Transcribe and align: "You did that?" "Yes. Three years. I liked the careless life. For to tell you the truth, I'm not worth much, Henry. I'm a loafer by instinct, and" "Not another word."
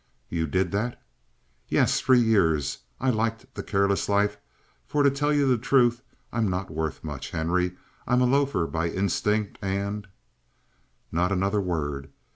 "You 0.29 0.47
did 0.47 0.71
that?" 0.71 0.99
"Yes. 1.69 2.01
Three 2.01 2.21
years. 2.21 2.79
I 2.99 3.11
liked 3.11 3.45
the 3.53 3.61
careless 3.61 4.09
life. 4.09 4.39
For 4.87 5.03
to 5.03 5.11
tell 5.11 5.31
you 5.31 5.45
the 5.47 5.59
truth, 5.59 6.01
I'm 6.33 6.49
not 6.49 6.71
worth 6.71 7.03
much, 7.03 7.29
Henry. 7.29 7.73
I'm 8.07 8.21
a 8.21 8.25
loafer 8.25 8.65
by 8.65 8.89
instinct, 8.89 9.59
and" 9.61 10.07
"Not 11.11 11.31
another 11.31 11.61
word." 11.61 12.09